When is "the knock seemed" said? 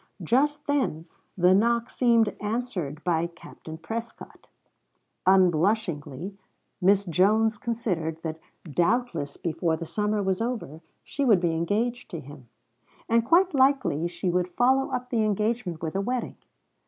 1.37-2.35